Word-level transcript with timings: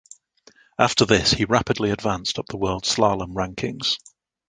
After 0.79 1.05
this 1.05 1.29
he 1.29 1.45
rapidly 1.45 1.91
advanced 1.91 2.39
up 2.39 2.47
the 2.47 2.57
world 2.57 2.85
slalom 2.85 3.35
rankings. 3.35 3.99